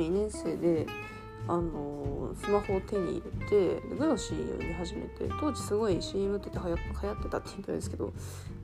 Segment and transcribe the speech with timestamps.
[0.00, 0.86] 2年生で
[1.48, 8.12] あのスマホを手に入れてグロシーを見始めて当時すごい CM ってて流行ってたって言ったんですけど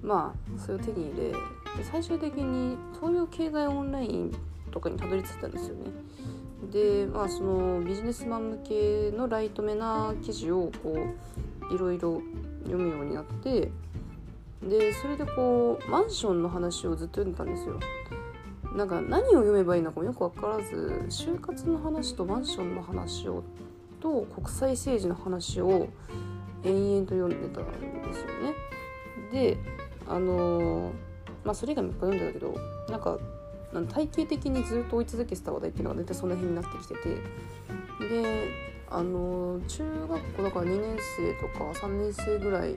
[0.02, 4.36] まあそれを手に入れ最終的に東洋経済オンライン
[4.70, 5.90] とかにたどり着いたんですよね。
[6.70, 10.96] でまあそのビジネスマン向けのライトめな記事をこ
[11.70, 12.20] ういろいろ
[12.64, 13.70] 読むようになって
[14.62, 17.78] でそれでこうマンションの話をずっと読んでたんですよ。
[18.76, 23.42] なんか何を読めばいいのかもよく分からず就活の話とマンションの話を
[24.00, 25.88] と国際政治の話を
[26.62, 28.54] 延々と読んでたんですよね。
[29.32, 29.58] で
[30.06, 30.92] あの
[31.42, 32.54] まあそれ以外もいっぱい読んでたけど
[32.90, 33.18] なんか
[33.94, 37.00] 体系的にずっと追い続けてた話題っていうのが大体その辺になってきてて
[38.08, 38.48] で
[38.88, 42.76] あの中学校だから2年生とか3年生ぐらい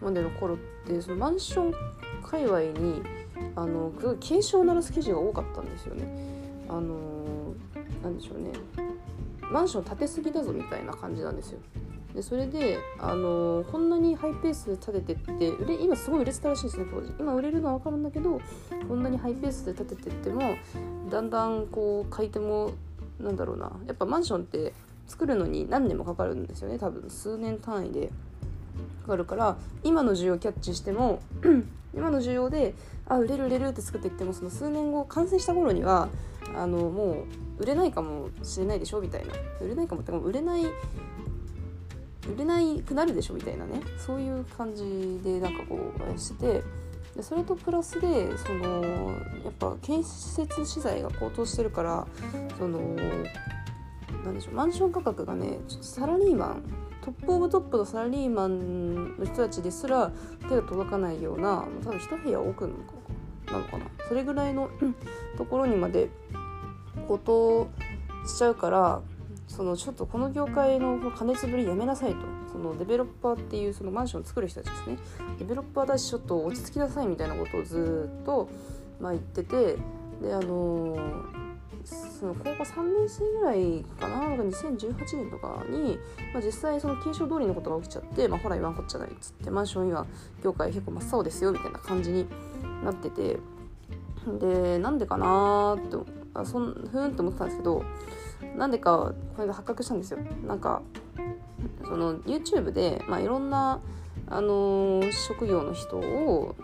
[0.00, 1.74] までの頃ってそのマンション
[2.22, 3.02] 界隈に
[3.56, 6.06] あのすごい警鐘を鳴らす記事が多かったんですよね。
[6.68, 6.96] あの
[8.02, 8.52] なんでしょうね。
[9.50, 11.58] マンション建てすぎだぞみたいな感じなんですよ。
[12.14, 17.12] でそれで、あのこんなにハイペースで建ててって売れ今すごい売れてたらしいですね当時。
[17.18, 18.40] 今売れるのは分かるんだけど
[18.88, 20.56] こんなにハイペースで建ててっても
[21.10, 22.72] だんだんこう買い手も
[23.20, 23.72] なんだろうな。
[23.86, 24.72] やっぱマンションって
[25.06, 27.08] 作るのに何年もかかるんですよね多分。
[27.10, 28.10] 数年単位で。
[29.02, 31.20] かかるから今の需要キャッチしても
[31.94, 32.74] 今の需要で
[33.06, 36.08] あ売れる売れるって作っていってもその数年後完成した頃には
[36.54, 37.24] あのも
[37.58, 39.34] う売れないかもしれないでしょみたいな。
[39.60, 40.70] 売れないかもってか売れない売
[42.38, 43.80] れないくなるでしょみたいなね。
[43.98, 45.78] そういう感じでなんかこ
[46.14, 46.62] うしてて。
[47.16, 49.10] でそれとプラスでその
[49.44, 52.06] やっぱ建設資材が高騰してるから
[52.56, 52.78] その
[54.24, 56.62] なんでしょうマンション価格がねちょっとサラリーマン
[57.02, 60.12] トップオブトップのサラリーマンの人たちですら
[60.48, 63.86] 手が届かないような多分一部屋奥なのかな。
[64.08, 64.70] それぐらいの
[65.36, 66.10] ところにまで
[67.08, 67.68] 高騰
[68.26, 69.00] しちゃうから
[69.48, 72.40] そのちょっとこの業界の加熱ぶりやめなさいと。
[72.50, 74.98] そのデベロッパーっていうそのマンションを作る人たちですね。
[75.38, 78.48] デベロッパーだしちょっと落ち着きなさいみたいなことをずっと、
[79.00, 79.76] まあ、言ってて
[80.20, 81.49] であのー、
[81.84, 85.98] その高校3年生ぐらいかな？2018年とかに、
[86.32, 90.06] まあ、実際その継承通りのことが起きちゃって、まあ、ほら言わんこっちゃないっつってマンション今
[90.42, 92.26] 業界結構真っ青ですよみたいな感じに
[92.84, 93.38] なってて
[94.38, 97.84] でなんでかなーってあそんふーんって思ってたんですけど
[98.56, 100.18] なんでかこれが発覚したんですよ。
[100.46, 100.82] なんか
[101.84, 103.80] その YouTube で、まあ、いろんな、
[104.28, 106.54] あのー、職業の人を、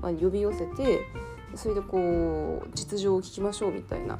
[0.00, 1.00] まあ、呼び寄せて
[1.54, 4.18] それでこう実情を聞きましょうみたいな。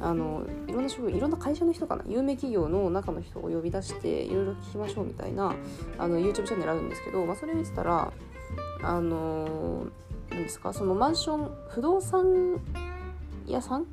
[0.00, 2.04] あのいろんな職いろんな会社の人かな？
[2.06, 5.56] 有名企業の中の人を呼び出していろいろ聞きましょうみたいな
[5.98, 8.12] あの YouTube チャンネルあるんですけど、まあ、それ見てたら
[8.84, 9.88] あの
[10.30, 10.72] 何ですか？
[10.72, 12.60] そのマンション不動産
[13.44, 13.86] 屋さん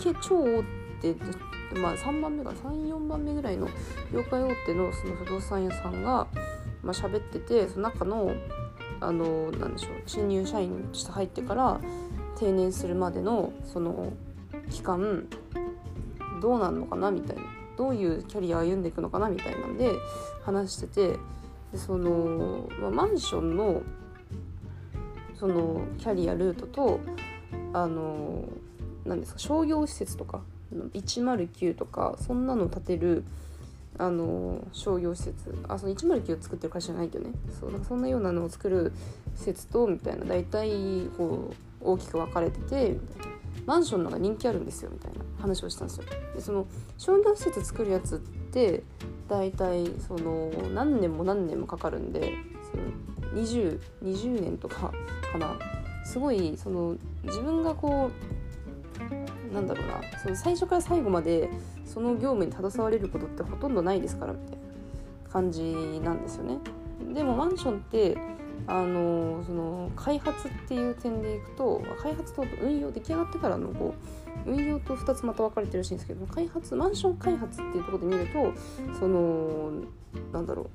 [0.00, 0.64] 系超大
[1.00, 1.14] 手
[1.80, 3.68] まあ、3番目が34番目ぐらいの
[4.12, 6.26] 業界大手のその不動産屋さんが、
[6.82, 8.34] まあ、喋っててその中の
[9.00, 11.80] あのなんでしょう新入社員として入ってから
[12.38, 14.12] 定年するまでのその
[14.70, 15.26] 期間
[16.40, 17.42] どうなるのかなみたいな
[17.76, 19.92] どういうキャリア歩んでいくのかなみたいなんで
[20.44, 21.08] 話してて
[21.72, 23.82] でその、まあ、マンションの
[25.34, 27.00] そのキャリアルートと
[27.72, 28.44] あの
[29.06, 30.42] 何ですか商業施設とか
[30.92, 33.24] 109とかそんなの建てる
[34.00, 35.54] あの商業施設。
[35.68, 37.34] あその109を作ってる会社じゃないけどね。
[37.60, 38.92] そうなんかそんなようなのを作る
[39.36, 40.24] 施設とみたいな。
[40.24, 40.70] 大体
[41.16, 41.54] こう
[41.92, 42.96] 大きく分かれてて
[43.66, 45.20] マンションのが人気あるんですよみたいな。
[45.40, 46.04] 話をしたんですよ。
[46.34, 46.66] でその
[46.98, 48.82] 商業施設作るやつって
[49.28, 52.32] 大体その何年も何年もかかるんで
[52.70, 52.76] そ
[53.34, 54.92] の 20, 20年とか
[55.32, 55.58] かな。
[56.04, 58.39] すごいその自分がこう
[59.52, 61.48] なんだろうなその最初から最後まで
[61.84, 64.58] その業務に携われることってほとんどないですからみたい
[65.24, 66.58] な感じなんですよね。
[67.12, 68.16] でもマンションって
[68.66, 73.94] あのその開発っていう点でいくと開発と運用出来上がってからのこ
[74.46, 78.52] う運用と2つまた分かれてるらしいんですけど開発マンション開発っていうとこで見ると
[78.98, 79.72] その
[80.32, 80.70] なんだろ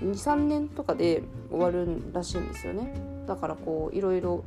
[0.00, 2.92] う23年とかで終わるらしいんですよね
[3.26, 4.44] だからこういろいろ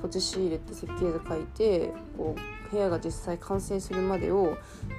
[0.00, 4.56] 土地仕入れて設計図書いてこう部屋が実際完成するまでを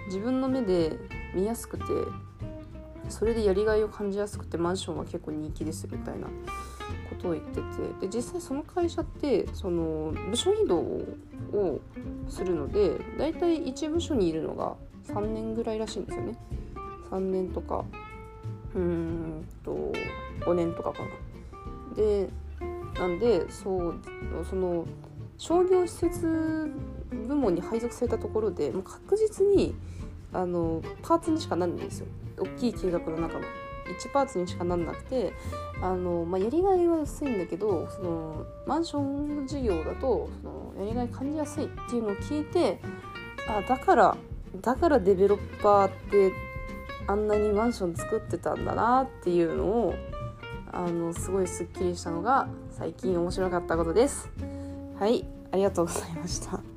[0.08, 0.98] 自分の目で
[1.34, 1.84] 見やすくて
[3.10, 6.28] それでやりがいを感じやすくてマンションは結構人気ですみたいな
[7.10, 7.62] ことを言ってて
[8.08, 11.82] で実際その会社ってその部署移動を
[12.28, 14.76] するのでだいたい1部署にいるのが
[15.14, 16.36] 3年ぐらいらしいんですよね。
[17.12, 17.86] 3年とか
[18.74, 19.94] うんと
[20.42, 21.96] 5年とかかな。
[21.96, 22.28] で
[23.00, 24.00] なんでそう
[24.50, 24.86] その
[25.38, 26.72] 商業施設
[27.12, 29.76] 部門に配属されたところでもう確実に
[30.34, 33.46] あのパーツにしかなんないんですよ大きい計画の中の
[33.86, 35.34] 1パーツにしかなんなくて
[35.82, 42.80] あの、まあ、やりがいは薄いんだけどそのマンション事業だとそのやりがい感じやすいっていうのを聞いて
[43.48, 44.18] あだから
[44.62, 46.32] だからデベロッパーって
[47.08, 49.96] あんなにマンション作ってたんだなっていうのを
[50.72, 54.30] あのすごいすっきりしたのが最近面白かったことです。
[55.00, 56.75] はいありがとうございました。